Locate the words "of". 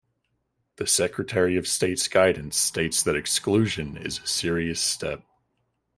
1.57-1.67